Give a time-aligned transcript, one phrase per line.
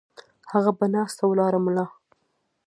[0.51, 1.85] هغه پۀ ناسته ولاړه ملا